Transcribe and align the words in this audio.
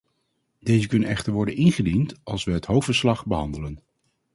Deze 0.59 0.87
kunnen 0.87 1.09
echter 1.09 1.33
worden 1.33 1.55
ingediend 1.55 2.13
als 2.23 2.43
we 2.43 2.51
het 2.51 2.65
hoofdverslag 2.65 3.25
behandelen. 3.25 3.79